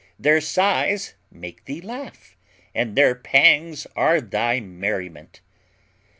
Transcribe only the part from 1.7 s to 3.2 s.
laugh, and their